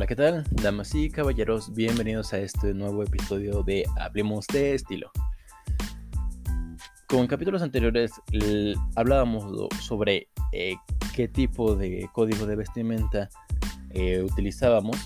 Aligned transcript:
Hola, 0.00 0.06
¿qué 0.06 0.16
tal? 0.16 0.44
Damas 0.50 0.94
y 0.94 1.10
caballeros, 1.10 1.74
bienvenidos 1.74 2.32
a 2.32 2.38
este 2.38 2.72
nuevo 2.72 3.02
episodio 3.02 3.62
de 3.62 3.84
Hablemos 3.98 4.46
de 4.46 4.74
Estilo. 4.74 5.10
Con 7.06 7.26
capítulos 7.26 7.60
anteriores 7.60 8.10
hablábamos 8.96 9.68
sobre 9.82 10.30
eh, 10.52 10.76
qué 11.14 11.28
tipo 11.28 11.76
de 11.76 12.08
código 12.14 12.46
de 12.46 12.56
vestimenta 12.56 13.28
eh, 13.90 14.22
utilizábamos. 14.22 14.96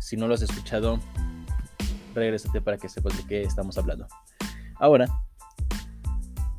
Si 0.00 0.16
no 0.16 0.26
lo 0.26 0.34
has 0.34 0.42
escuchado, 0.42 0.98
regrésate 2.12 2.60
para 2.60 2.78
que 2.78 2.88
sepas 2.88 3.16
de 3.16 3.28
qué 3.28 3.42
estamos 3.42 3.78
hablando. 3.78 4.08
Ahora, 4.80 5.06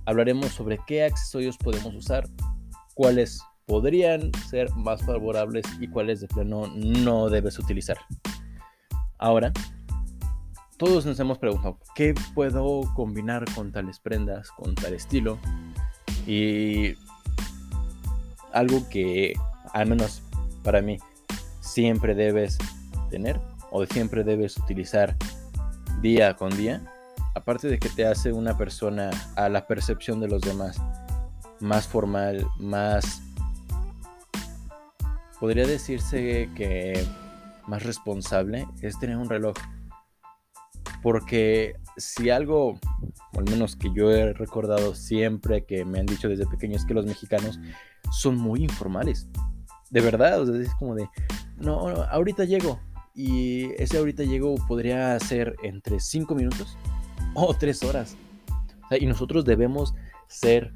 hablaremos 0.05 0.53
sobre 0.53 0.79
qué 0.87 1.03
accesorios 1.03 1.57
podemos 1.57 1.93
usar, 1.93 2.29
cuáles 2.93 3.41
podrían 3.67 4.31
ser 4.49 4.73
más 4.75 5.03
favorables 5.05 5.65
y 5.79 5.87
cuáles 5.87 6.21
de 6.21 6.27
plano 6.27 6.67
no 6.75 7.29
debes 7.29 7.59
utilizar. 7.59 7.97
Ahora, 9.19 9.51
todos 10.77 11.05
nos 11.05 11.19
hemos 11.19 11.37
preguntado, 11.37 11.77
¿qué 11.93 12.15
puedo 12.33 12.81
combinar 12.95 13.43
con 13.53 13.71
tales 13.71 13.99
prendas, 13.99 14.51
con 14.51 14.73
tal 14.73 14.93
estilo? 14.93 15.37
Y 16.25 16.95
algo 18.53 18.87
que, 18.89 19.33
al 19.73 19.89
menos 19.89 20.23
para 20.63 20.81
mí, 20.81 20.97
siempre 21.59 22.15
debes 22.15 22.57
tener 23.09 23.39
o 23.71 23.85
siempre 23.85 24.23
debes 24.23 24.57
utilizar 24.57 25.15
día 26.01 26.35
con 26.35 26.55
día, 26.55 26.81
aparte 27.35 27.67
de 27.67 27.79
que 27.79 27.89
te 27.89 28.05
hace 28.05 28.31
una 28.31 28.57
persona 28.57 29.09
a 29.35 29.49
la 29.49 29.67
percepción 29.67 30.21
de 30.21 30.29
los 30.29 30.41
demás 30.41 30.81
más 31.59 31.87
formal, 31.87 32.45
más 32.59 33.21
podría 35.39 35.65
decirse 35.65 36.49
que 36.55 37.05
más 37.67 37.83
responsable 37.83 38.67
es 38.81 38.99
tener 38.99 39.17
un 39.17 39.29
reloj. 39.29 39.55
Porque 41.03 41.75
si 41.97 42.29
algo, 42.29 42.79
al 43.37 43.43
menos 43.45 43.75
que 43.75 43.91
yo 43.93 44.11
he 44.11 44.33
recordado 44.33 44.95
siempre 44.95 45.65
que 45.65 45.85
me 45.85 45.99
han 45.99 46.05
dicho 46.05 46.27
desde 46.27 46.47
pequeño, 46.47 46.75
es 46.75 46.85
que 46.85 46.93
los 46.93 47.05
mexicanos 47.05 47.59
son 48.11 48.37
muy 48.37 48.63
informales. 48.63 49.27
De 49.89 50.01
verdad, 50.01 50.41
o 50.41 50.45
sea, 50.45 50.55
es 50.59 50.73
como 50.75 50.95
de, 50.95 51.07
no, 51.57 51.87
ahorita 51.87 52.45
llego. 52.45 52.79
Y 53.13 53.71
ese 53.81 53.97
ahorita 53.97 54.23
llego 54.23 54.55
podría 54.67 55.19
ser 55.19 55.55
entre 55.63 55.99
5 55.99 56.35
minutos 56.35 56.77
o 57.33 57.53
3 57.53 57.83
horas. 57.83 58.17
y 58.99 59.05
nosotros 59.05 59.43
debemos 59.43 59.93
ser 60.27 60.73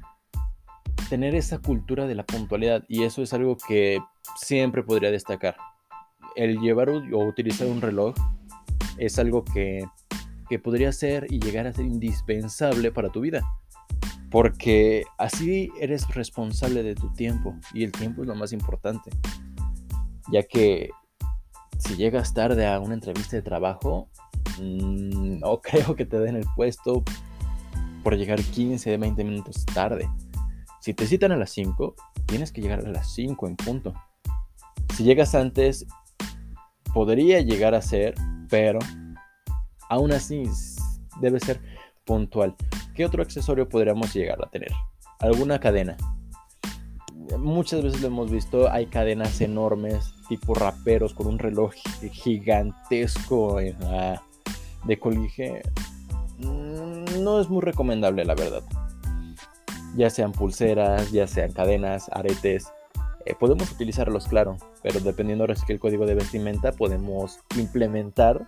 tener 1.12 1.34
esa 1.34 1.58
cultura 1.58 2.06
de 2.06 2.14
la 2.14 2.24
puntualidad 2.24 2.84
y 2.88 3.02
eso 3.02 3.20
es 3.20 3.34
algo 3.34 3.58
que 3.58 4.00
siempre 4.34 4.82
podría 4.82 5.10
destacar. 5.10 5.56
El 6.36 6.58
llevar 6.58 6.88
o 6.88 7.18
utilizar 7.28 7.68
un 7.68 7.82
reloj 7.82 8.14
es 8.96 9.18
algo 9.18 9.44
que, 9.44 9.84
que 10.48 10.58
podría 10.58 10.90
ser 10.90 11.26
y 11.28 11.38
llegar 11.38 11.66
a 11.66 11.72
ser 11.74 11.84
indispensable 11.84 12.92
para 12.92 13.10
tu 13.10 13.20
vida. 13.20 13.42
Porque 14.30 15.04
así 15.18 15.70
eres 15.78 16.08
responsable 16.14 16.82
de 16.82 16.94
tu 16.94 17.12
tiempo 17.12 17.54
y 17.74 17.84
el 17.84 17.92
tiempo 17.92 18.22
es 18.22 18.28
lo 18.28 18.34
más 18.34 18.54
importante. 18.54 19.10
Ya 20.30 20.44
que 20.44 20.88
si 21.76 21.96
llegas 21.96 22.32
tarde 22.32 22.66
a 22.66 22.80
una 22.80 22.94
entrevista 22.94 23.36
de 23.36 23.42
trabajo, 23.42 24.08
mm, 24.58 25.40
no 25.40 25.60
creo 25.62 25.94
que 25.94 26.06
te 26.06 26.18
den 26.18 26.36
el 26.36 26.46
puesto 26.56 27.04
por 28.02 28.16
llegar 28.16 28.40
15, 28.40 28.96
20 28.96 29.24
minutos 29.24 29.66
tarde. 29.66 30.08
Si 30.82 30.94
te 30.94 31.06
citan 31.06 31.30
a 31.30 31.36
las 31.36 31.50
5, 31.50 31.94
tienes 32.26 32.50
que 32.50 32.60
llegar 32.60 32.80
a 32.80 32.90
las 32.90 33.14
5 33.14 33.46
en 33.46 33.54
punto. 33.54 33.94
Si 34.96 35.04
llegas 35.04 35.32
antes, 35.36 35.86
podría 36.92 37.40
llegar 37.40 37.76
a 37.76 37.80
ser, 37.80 38.16
pero 38.50 38.80
aún 39.88 40.10
así 40.10 40.42
debe 41.20 41.38
ser 41.38 41.60
puntual. 42.04 42.56
¿Qué 42.96 43.06
otro 43.06 43.22
accesorio 43.22 43.68
podríamos 43.68 44.12
llegar 44.12 44.44
a 44.44 44.50
tener? 44.50 44.72
¿Alguna 45.20 45.60
cadena? 45.60 45.96
Muchas 47.38 47.84
veces 47.84 48.00
lo 48.00 48.08
hemos 48.08 48.32
visto, 48.32 48.68
hay 48.68 48.86
cadenas 48.86 49.40
enormes, 49.40 50.12
tipo 50.28 50.52
raperos, 50.52 51.14
con 51.14 51.28
un 51.28 51.38
reloj 51.38 51.74
gigantesco 52.10 53.58
de 53.58 54.98
colige. 54.98 55.62
Mm, 56.38 57.22
no 57.22 57.40
es 57.40 57.48
muy 57.48 57.60
recomendable, 57.60 58.24
la 58.24 58.34
verdad 58.34 58.64
ya 59.96 60.10
sean 60.10 60.32
pulseras, 60.32 61.10
ya 61.12 61.26
sean 61.26 61.52
cadenas, 61.52 62.08
aretes. 62.12 62.72
Eh, 63.24 63.34
podemos 63.38 63.70
utilizarlos, 63.70 64.26
claro, 64.26 64.56
pero 64.82 65.00
dependiendo 65.00 65.44
ahora 65.44 65.54
que 65.66 65.72
el 65.72 65.80
código 65.80 66.06
de 66.06 66.14
vestimenta, 66.14 66.72
podemos 66.72 67.38
implementar 67.56 68.46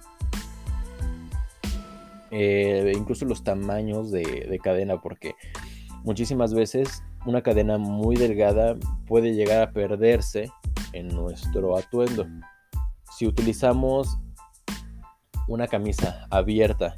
eh, 2.36 2.92
incluso 2.96 3.24
los 3.26 3.44
tamaños 3.44 4.10
de, 4.10 4.58
cadena, 4.60 5.00
porque 5.00 5.36
muchísimas 6.02 6.52
veces 6.52 7.04
una 7.26 7.42
cadena 7.42 7.78
muy 7.78 8.16
delgada 8.16 8.76
puede 9.06 9.34
llegar 9.34 9.62
a 9.62 9.70
perderse 9.70 10.50
en 10.92 11.08
nuestro 11.08 11.76
atuendo. 11.76 12.26
Si 13.16 13.28
utilizamos 13.28 14.18
una 15.46 15.68
camisa 15.68 16.26
abierta 16.28 16.96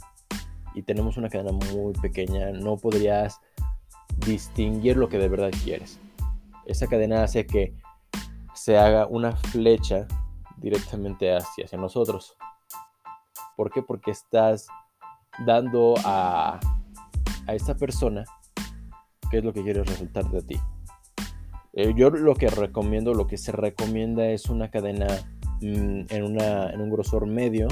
y 0.74 0.82
tenemos 0.82 1.18
una 1.18 1.28
cadena 1.28 1.52
muy 1.52 1.92
pequeña, 2.00 2.52
no 2.52 2.78
podrías 2.78 3.38
distinguir 4.18 4.96
lo 4.96 5.08
que 5.08 5.18
de 5.18 5.28
verdad 5.28 5.50
quieres. 5.64 5.98
Esa 6.64 6.86
cadena 6.86 7.22
hace 7.22 7.46
que 7.46 7.74
se 8.54 8.76
haga 8.78 9.06
una 9.06 9.36
flecha 9.36 10.06
directamente 10.56 11.34
hacia, 11.34 11.64
hacia 11.64 11.78
nosotros. 11.78 12.36
¿Por 13.56 13.70
qué? 13.70 13.82
Porque 13.82 14.10
estás 14.10 14.66
dando 15.44 15.94
a, 16.04 16.58
a 17.46 17.54
esta 17.54 17.76
persona 17.76 18.24
qué 19.30 19.38
es 19.38 19.44
lo 19.44 19.52
que 19.52 19.62
quieres 19.62 19.86
resultar 19.86 20.28
de 20.30 20.42
ti. 20.42 20.60
Eh, 21.72 21.92
yo 21.94 22.10
lo 22.10 22.34
que 22.34 22.48
recomiendo, 22.48 23.12
lo 23.12 23.26
que 23.26 23.36
se 23.36 23.52
recomienda 23.52 24.26
es 24.28 24.48
una 24.48 24.70
cadena 24.70 25.06
mm, 25.60 26.06
en, 26.08 26.22
una, 26.22 26.70
en 26.70 26.80
un 26.80 26.90
grosor 26.90 27.26
medio 27.26 27.68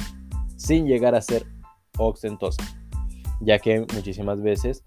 sin 0.56 0.86
llegar 0.86 1.14
a 1.14 1.22
ser 1.22 1.46
ostentosa, 1.96 2.62
ya 3.40 3.58
que 3.58 3.86
muchísimas 3.94 4.42
veces 4.42 4.84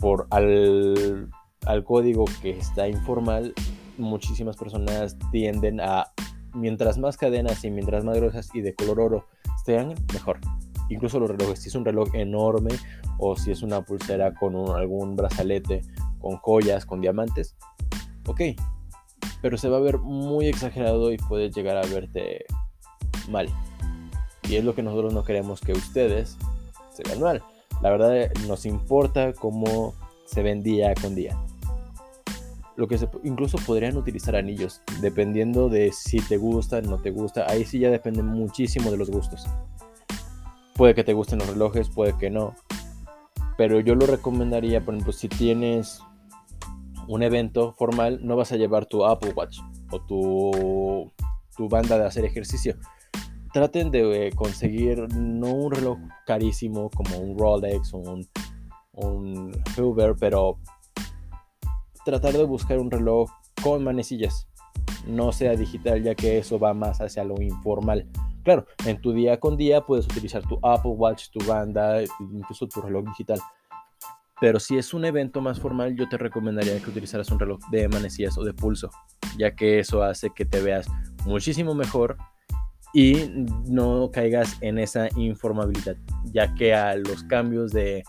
por 0.00 0.26
al, 0.30 1.30
código 1.84 2.24
que 2.42 2.50
está 2.50 2.88
informal, 2.88 3.54
muchísimas 3.98 4.56
personas 4.56 5.16
tienden 5.30 5.80
a, 5.80 6.06
mientras 6.54 6.98
más 6.98 7.16
cadenas 7.16 7.64
y 7.64 7.70
mientras 7.70 8.04
más 8.04 8.16
gruesas 8.16 8.48
y 8.54 8.62
de 8.62 8.74
color 8.74 9.00
oro 9.00 9.26
sean, 9.64 9.94
mejor. 10.12 10.40
Incluso 10.88 11.20
los 11.20 11.30
relojes, 11.30 11.60
si 11.60 11.68
es 11.68 11.74
un 11.74 11.84
reloj 11.84 12.14
enorme 12.14 12.70
o 13.18 13.36
si 13.36 13.52
es 13.52 13.62
una 13.62 13.82
pulsera 13.82 14.34
con 14.34 14.56
algún 14.70 15.14
brazalete, 15.14 15.82
con 16.18 16.38
joyas, 16.38 16.86
con 16.86 17.00
diamantes, 17.00 17.54
ok. 18.26 18.40
Pero 19.42 19.56
se 19.56 19.68
va 19.68 19.76
a 19.76 19.80
ver 19.80 19.98
muy 19.98 20.48
exagerado 20.48 21.12
y 21.12 21.16
puede 21.16 21.50
llegar 21.50 21.76
a 21.76 21.86
verte 21.86 22.44
mal. 23.28 23.48
Y 24.48 24.56
es 24.56 24.64
lo 24.64 24.74
que 24.74 24.82
nosotros 24.82 25.14
no 25.14 25.24
queremos 25.24 25.60
que 25.60 25.72
ustedes 25.72 26.36
se 26.90 27.02
vean 27.04 27.20
mal. 27.20 27.42
La 27.82 27.90
verdad 27.90 28.30
nos 28.46 28.66
importa 28.66 29.32
cómo 29.32 29.94
se 30.26 30.42
ven 30.42 30.62
día 30.62 30.94
con 31.00 31.14
día. 31.14 31.38
Lo 32.76 32.88
que 32.88 32.98
incluso 33.24 33.58
podrían 33.58 33.96
utilizar 33.96 34.36
anillos, 34.36 34.82
dependiendo 35.00 35.68
de 35.68 35.92
si 35.92 36.20
te 36.20 36.36
gusta, 36.36 36.80
no 36.80 36.98
te 36.98 37.10
gusta. 37.10 37.46
Ahí 37.48 37.64
sí 37.64 37.78
ya 37.78 37.90
depende 37.90 38.22
muchísimo 38.22 38.90
de 38.90 38.96
los 38.96 39.10
gustos. 39.10 39.46
Puede 40.74 40.94
que 40.94 41.04
te 41.04 41.12
gusten 41.12 41.40
los 41.40 41.48
relojes, 41.48 41.88
puede 41.88 42.16
que 42.16 42.30
no. 42.30 42.54
Pero 43.58 43.80
yo 43.80 43.94
lo 43.94 44.06
recomendaría, 44.06 44.82
por 44.82 44.94
ejemplo, 44.94 45.12
si 45.12 45.28
tienes 45.28 46.00
un 47.06 47.22
evento 47.22 47.72
formal, 47.72 48.20
no 48.22 48.36
vas 48.36 48.52
a 48.52 48.56
llevar 48.56 48.86
tu 48.86 49.04
Apple 49.04 49.32
Watch 49.34 49.58
o 49.90 50.00
tu, 50.00 51.12
tu 51.56 51.68
banda 51.68 51.98
de 51.98 52.06
hacer 52.06 52.24
ejercicio 52.24 52.76
traten 53.52 53.90
de 53.90 54.28
eh, 54.28 54.32
conseguir 54.32 55.12
no 55.14 55.52
un 55.52 55.72
reloj 55.72 55.98
carísimo 56.26 56.90
como 56.90 57.18
un 57.18 57.38
Rolex 57.38 57.92
o 57.94 57.98
un, 57.98 58.28
un 58.92 59.52
Hoover, 59.76 60.14
pero 60.18 60.58
tratar 62.04 62.32
de 62.32 62.44
buscar 62.44 62.78
un 62.78 62.90
reloj 62.90 63.30
con 63.62 63.84
manecillas, 63.84 64.48
no 65.06 65.32
sea 65.32 65.54
digital, 65.54 66.02
ya 66.02 66.14
que 66.14 66.38
eso 66.38 66.58
va 66.58 66.74
más 66.74 67.00
hacia 67.00 67.24
lo 67.24 67.40
informal. 67.40 68.06
Claro, 68.42 68.66
en 68.86 69.00
tu 69.00 69.12
día 69.12 69.38
con 69.38 69.56
día 69.56 69.84
puedes 69.84 70.06
utilizar 70.06 70.42
tu 70.46 70.58
Apple 70.62 70.92
Watch, 70.92 71.28
tu 71.30 71.44
banda, 71.46 72.02
incluso 72.20 72.66
tu 72.66 72.80
reloj 72.80 73.04
digital. 73.04 73.38
Pero 74.40 74.58
si 74.58 74.78
es 74.78 74.94
un 74.94 75.04
evento 75.04 75.42
más 75.42 75.60
formal, 75.60 75.94
yo 75.94 76.08
te 76.08 76.16
recomendaría 76.16 76.80
que 76.80 76.88
utilizaras 76.88 77.30
un 77.30 77.38
reloj 77.38 77.60
de 77.70 77.88
manecillas 77.88 78.38
o 78.38 78.44
de 78.44 78.54
pulso, 78.54 78.88
ya 79.36 79.54
que 79.54 79.78
eso 79.78 80.02
hace 80.02 80.30
que 80.30 80.46
te 80.46 80.62
veas 80.62 80.88
muchísimo 81.26 81.74
mejor 81.74 82.16
y 82.92 83.46
no 83.66 84.10
caigas 84.12 84.56
en 84.60 84.78
esa 84.78 85.08
informabilidad, 85.16 85.96
ya 86.32 86.54
que 86.54 86.74
a 86.74 86.96
los 86.96 87.22
cambios 87.24 87.72
de, 87.72 88.02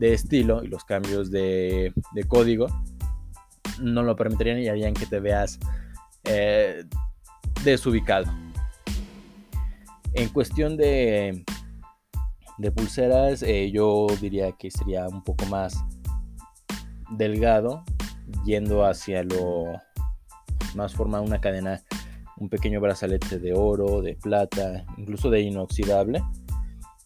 estilo 0.00 0.62
y 0.62 0.68
los 0.68 0.84
cambios 0.84 1.30
de, 1.30 1.92
código 2.28 2.66
no 3.80 4.02
lo 4.02 4.16
permitirían 4.16 4.58
y 4.58 4.68
harían 4.68 4.94
que 4.94 5.06
te 5.06 5.20
veas 5.20 5.58
eh, 6.24 6.84
desubicado. 7.64 8.26
En 10.14 10.28
cuestión 10.30 10.76
de, 10.76 11.44
de 12.58 12.72
pulseras, 12.72 13.42
eh, 13.42 13.70
yo 13.70 14.06
diría 14.20 14.52
que 14.52 14.70
sería 14.70 15.06
un 15.06 15.22
poco 15.22 15.46
más 15.46 15.76
delgado, 17.10 17.84
yendo 18.44 18.84
hacia 18.84 19.22
lo 19.22 19.80
más 20.74 20.94
forma 20.94 21.20
una 21.20 21.40
cadena, 21.40 21.82
un 22.40 22.48
pequeño 22.48 22.80
brazalete 22.80 23.38
de 23.38 23.52
oro, 23.52 24.00
de 24.00 24.14
plata, 24.14 24.84
incluso 24.96 25.30
de 25.30 25.40
inoxidable, 25.40 26.22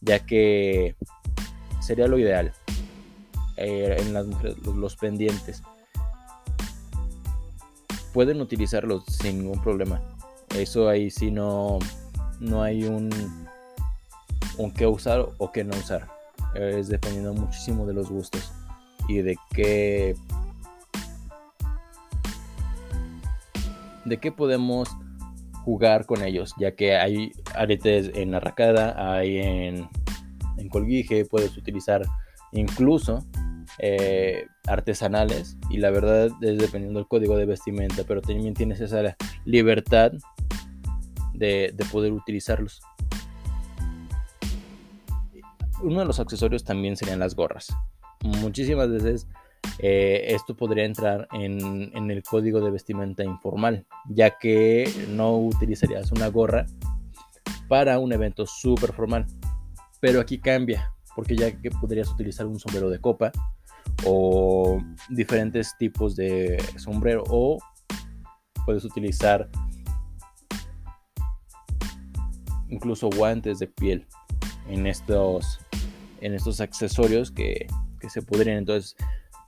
ya 0.00 0.25
que 0.25 0.96
sería 1.81 2.06
lo 2.06 2.19
ideal 2.19 2.52
eh, 3.56 3.96
en 3.99 4.12
las 4.12 4.26
mujeres, 4.26 4.56
los, 4.67 4.96
pendientes. 4.96 5.62
Pueden 8.12 8.40
utilizarlos 8.40 9.05
sin 9.06 9.38
ningún 9.38 9.62
problema. 9.62 10.02
Eso 10.55 10.88
ahí 10.88 11.11
sí 11.11 11.31
no, 11.31 11.78
no 12.40 12.62
hay 12.62 12.85
un, 12.85 13.11
un 14.58 14.70
qué 14.73 14.87
usar 14.87 15.26
o 15.38 15.50
qué 15.50 15.64
no 15.64 15.75
usar. 15.76 16.08
Es 16.55 16.88
dependiendo 16.88 17.32
muchísimo 17.32 17.87
de 17.87 17.94
los 17.94 18.11
gustos 18.11 18.52
y 19.08 19.23
de 19.23 19.37
qué 19.55 20.14
de 24.05 24.19
qué 24.19 24.32
podemos 24.32 24.88
jugar 25.64 26.06
con 26.06 26.23
ellos, 26.23 26.55
ya 26.59 26.75
que 26.75 26.97
hay 26.97 27.32
aretes 27.55 28.11
en 28.14 28.35
arracada, 28.35 29.17
hay 29.17 29.38
en, 29.38 29.88
en 30.56 30.69
colguije, 30.69 31.25
puedes 31.25 31.56
utilizar 31.56 32.03
incluso 32.53 33.25
eh, 33.79 34.47
artesanales 34.67 35.56
y 35.70 35.79
la 35.79 35.91
verdad 35.91 36.31
es 36.43 36.59
dependiendo 36.59 36.99
del 36.99 37.09
código 37.09 37.37
de 37.37 37.47
vestimenta, 37.47 38.05
pero 38.06 38.20
también 38.20 38.55
tienes 38.55 38.81
esa 38.81 39.17
libertad 39.44 40.12
de, 41.32 41.73
de 41.75 41.85
poder 41.87 42.12
utilizarlos. 42.12 42.82
Uno 45.82 46.00
de 46.00 46.05
los 46.06 46.20
accesorios 46.20 46.64
también 46.64 46.97
serían 46.97 47.19
las 47.19 47.35
gorras. 47.35 47.75
Muchísimas 48.23 48.88
veces 48.88 49.26
eh, 49.79 50.26
esto 50.29 50.56
podría 50.56 50.85
entrar 50.85 51.26
en, 51.32 52.11
el 52.11 52.23
código 52.23 52.61
de 52.61 52.70
vestimenta 52.70 53.25
informal, 53.25 53.87
ya 54.09 54.38
que 54.38 54.88
no 55.09 55.37
utilizarías 55.37 56.12
una 56.12 56.29
gorra 56.29 56.67
para 57.69 57.99
un 57.99 58.12
evento 58.12 58.47
súper 58.47 58.93
formal. 58.93 59.26
Pero 60.00 60.20
aquí 60.20 60.38
cambia, 60.38 60.93
porque 61.17 61.37
ya 61.37 61.50
que 61.61 61.70
podrías 61.70 62.09
utilizar 62.11 62.47
un 62.47 62.59
sombrero 62.59 62.91
de 62.91 63.00
copa 63.00 63.32
o 64.05 64.81
diferentes 65.11 65.76
tipos 65.79 66.17
de 66.17 66.62
sombrero 66.76 67.25
o 67.29 67.59
puedes 68.64 68.85
utilizar 68.85 69.49
incluso 72.69 73.11
guantes 73.11 73.59
de 73.59 73.67
piel 73.67 74.06
en 74.69 74.87
estos 74.87 75.59
en 76.20 76.35
estos 76.35 76.61
accesorios 76.61 77.31
que, 77.32 77.67
que 78.00 78.09
se 78.09 78.23
podrían 78.23 78.59
entonces 78.59 78.97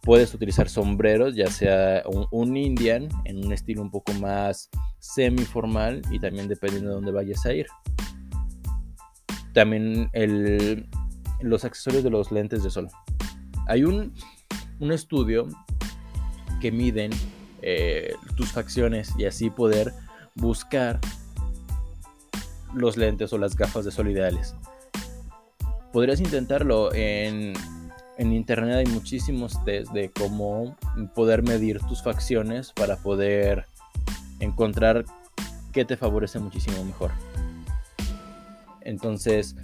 puedes 0.04 0.34
utilizar 0.34 0.68
sombreros 0.68 1.34
ya 1.34 1.46
sea 1.46 2.02
un, 2.06 2.26
un, 2.30 2.56
indian 2.56 3.08
en 3.24 3.44
un 3.44 3.52
estilo 3.52 3.82
un 3.82 3.90
poco 3.90 4.12
más 4.14 4.68
semi 4.98 5.44
formal 5.44 6.02
y 6.10 6.20
también 6.20 6.46
dependiendo 6.46 6.90
de 6.90 6.94
dónde 6.94 7.12
vayas 7.12 7.44
a 7.46 7.52
ir 7.52 7.66
también 9.54 10.10
el, 10.12 10.86
los 11.40 11.64
accesorios 11.64 12.04
de 12.04 12.10
los 12.10 12.30
lentes 12.30 12.62
de 12.62 12.70
sol. 12.70 12.88
Hay 13.66 13.84
un, 13.84 14.12
un 14.80 14.92
estudio 14.92 15.48
que 16.60 16.70
miden 16.70 17.12
eh, 17.62 18.14
tus 18.36 18.52
facciones 18.52 19.14
y 19.16 19.24
así 19.24 19.48
poder 19.48 19.94
buscar 20.34 21.00
los 22.74 22.96
lentes 22.98 23.32
o 23.32 23.38
las 23.38 23.56
gafas 23.56 23.86
de 23.86 23.92
sol 23.92 24.10
ideales. 24.10 24.54
Podrías 25.92 26.20
intentarlo 26.20 26.92
en, 26.92 27.54
en 28.18 28.32
internet 28.32 28.76
hay 28.76 28.86
muchísimos 28.86 29.62
test 29.64 29.92
de 29.92 30.10
cómo 30.10 30.76
poder 31.14 31.42
medir 31.42 31.80
tus 31.80 32.02
facciones 32.02 32.72
para 32.72 32.96
poder 32.96 33.66
encontrar 34.40 35.04
qué 35.72 35.84
te 35.84 35.96
favorece 35.96 36.38
muchísimo 36.38 36.84
mejor. 36.84 37.10
Entonces, 38.82 39.56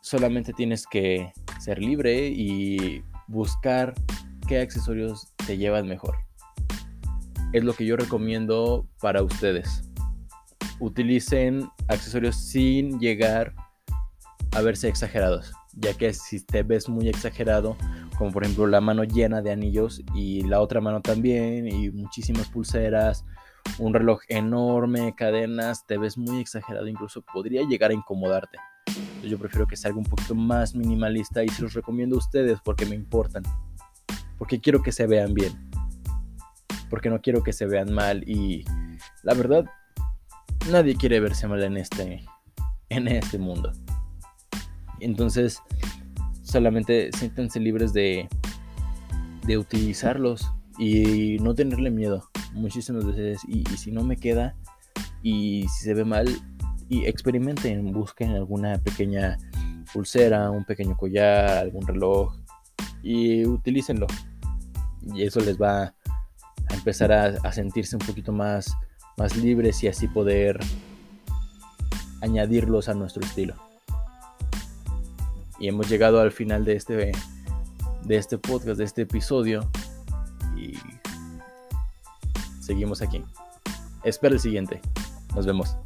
solamente 0.00 0.52
tienes 0.52 0.86
que 0.86 1.32
ser 1.60 1.78
libre 1.78 2.28
y 2.28 3.02
buscar 3.28 3.94
qué 4.46 4.60
accesorios 4.60 5.32
te 5.46 5.56
llevan 5.56 5.86
mejor. 5.86 6.16
Es 7.52 7.64
lo 7.64 7.72
que 7.74 7.86
yo 7.86 7.96
recomiendo 7.96 8.86
para 9.00 9.22
ustedes. 9.22 9.82
Utilicen 10.80 11.68
accesorios 11.88 12.36
sin 12.36 12.98
llegar 12.98 13.54
a 14.52 14.60
verse 14.60 14.88
exagerados, 14.88 15.52
ya 15.74 15.94
que 15.94 16.12
si 16.12 16.40
te 16.40 16.62
ves 16.62 16.88
muy 16.88 17.08
exagerado, 17.08 17.76
como 18.18 18.32
por 18.32 18.44
ejemplo 18.44 18.66
la 18.66 18.80
mano 18.80 19.04
llena 19.04 19.42
de 19.42 19.52
anillos 19.52 20.02
y 20.14 20.42
la 20.42 20.60
otra 20.60 20.80
mano 20.80 21.00
también, 21.00 21.66
y 21.66 21.90
muchísimas 21.90 22.48
pulseras, 22.48 23.24
un 23.78 23.94
reloj 23.94 24.20
enorme, 24.28 25.14
cadenas, 25.16 25.86
te 25.86 25.98
ves 25.98 26.18
muy 26.18 26.40
exagerado, 26.40 26.86
incluso 26.86 27.22
podría 27.22 27.62
llegar 27.62 27.90
a 27.90 27.94
incomodarte. 27.94 28.58
yo 29.22 29.38
prefiero 29.38 29.66
que 29.66 29.76
salga 29.76 29.98
un 29.98 30.04
poquito 30.04 30.34
más 30.34 30.74
minimalista 30.74 31.44
y 31.44 31.48
se 31.48 31.62
los 31.62 31.74
recomiendo 31.74 32.16
a 32.16 32.18
ustedes 32.18 32.58
porque 32.64 32.86
me 32.86 32.94
importan. 32.94 33.42
Porque 34.38 34.60
quiero 34.60 34.82
que 34.82 34.92
se 34.92 35.06
vean 35.06 35.34
bien. 35.34 35.70
Porque 36.90 37.08
no 37.08 37.20
quiero 37.20 37.42
que 37.42 37.52
se 37.52 37.66
vean 37.66 37.92
mal 37.92 38.28
y 38.28 38.64
la 39.22 39.34
verdad 39.34 39.64
nadie 40.70 40.96
quiere 40.96 41.20
verse 41.20 41.46
mal 41.48 41.62
en 41.62 41.76
este 41.76 42.24
en 42.90 43.08
este 43.08 43.38
mundo. 43.38 43.72
Entonces, 45.04 45.60
solamente 46.42 47.10
siéntense 47.12 47.60
libres 47.60 47.92
de 47.92 48.28
de 49.44 49.58
utilizarlos 49.58 50.50
y 50.78 51.36
no 51.40 51.54
tenerle 51.54 51.90
miedo 51.90 52.28
muchísimas 52.52 53.04
veces 53.04 53.40
y, 53.46 53.64
si 53.76 53.92
no 53.92 54.02
me 54.04 54.16
queda 54.16 54.54
y 55.22 55.66
si 55.68 55.84
se 55.84 55.94
ve 55.94 56.04
mal 56.04 56.28
y 56.88 57.04
experimenten, 57.06 57.92
busquen 57.92 58.30
alguna 58.30 58.78
pequeña 58.78 59.38
pulsera, 59.92 60.50
un 60.50 60.64
pequeño 60.64 60.96
collar, 60.96 61.58
algún 61.58 61.86
reloj 61.86 62.34
y 63.02 63.44
utilícenlo 63.46 64.06
y 65.14 65.22
eso 65.22 65.40
les 65.40 65.60
va 65.60 65.82
a 65.84 65.94
empezar 66.74 67.12
a, 67.12 67.52
sentirse 67.52 67.96
un 67.96 68.06
poquito 68.06 68.32
más, 68.32 68.72
más 69.18 69.36
libres 69.36 69.82
y 69.82 69.88
así 69.88 70.06
poder 70.08 70.58
añadirlos 72.20 72.88
a 72.88 72.94
nuestro 72.94 73.22
estilo. 73.24 73.71
Y 75.62 75.68
hemos 75.68 75.88
llegado 75.88 76.20
al 76.20 76.32
final 76.32 76.64
de 76.64 76.74
este, 76.74 77.12
de 78.02 78.16
este 78.16 78.36
podcast, 78.36 78.78
de 78.78 78.84
este 78.84 79.02
episodio. 79.02 79.70
Y 80.56 80.74
seguimos 82.60 83.00
aquí. 83.00 83.24
Espera 84.02 84.34
el 84.34 84.40
siguiente. 84.40 84.80
Nos 85.36 85.46
vemos. 85.46 85.76